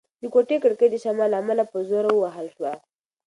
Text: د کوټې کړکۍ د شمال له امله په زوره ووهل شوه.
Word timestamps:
د 0.21 0.23
کوټې 0.33 0.57
کړکۍ 0.63 0.87
د 0.91 0.95
شمال 1.03 1.29
له 1.31 1.37
امله 1.41 1.63
په 1.71 1.77
زوره 1.89 2.11
ووهل 2.13 2.47
شوه. 2.55 2.71